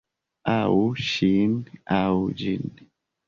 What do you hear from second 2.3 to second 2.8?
ĝin.